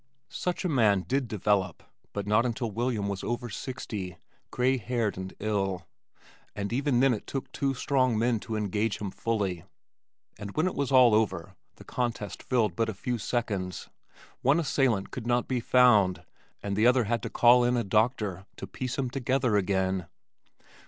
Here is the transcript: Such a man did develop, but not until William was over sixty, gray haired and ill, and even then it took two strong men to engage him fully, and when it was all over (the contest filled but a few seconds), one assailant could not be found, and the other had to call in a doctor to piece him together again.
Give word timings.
Such 0.33 0.65
a 0.65 0.67
man 0.67 1.01
did 1.07 1.27
develop, 1.27 1.83
but 2.11 2.25
not 2.25 2.43
until 2.43 2.71
William 2.71 3.07
was 3.07 3.23
over 3.23 3.51
sixty, 3.51 4.17
gray 4.49 4.77
haired 4.77 5.15
and 5.15 5.31
ill, 5.37 5.85
and 6.55 6.73
even 6.73 7.01
then 7.01 7.13
it 7.13 7.27
took 7.27 7.51
two 7.51 7.75
strong 7.75 8.17
men 8.17 8.39
to 8.39 8.55
engage 8.55 8.99
him 8.99 9.11
fully, 9.11 9.63
and 10.39 10.57
when 10.57 10.65
it 10.65 10.73
was 10.73 10.91
all 10.91 11.13
over 11.13 11.53
(the 11.75 11.83
contest 11.83 12.41
filled 12.41 12.75
but 12.75 12.89
a 12.89 12.95
few 12.95 13.19
seconds), 13.19 13.89
one 14.41 14.59
assailant 14.59 15.11
could 15.11 15.27
not 15.27 15.47
be 15.47 15.59
found, 15.59 16.23
and 16.63 16.75
the 16.75 16.87
other 16.87 17.03
had 17.03 17.21
to 17.21 17.29
call 17.29 17.63
in 17.63 17.77
a 17.77 17.83
doctor 17.83 18.47
to 18.57 18.65
piece 18.65 18.97
him 18.97 19.11
together 19.11 19.55
again. 19.55 20.07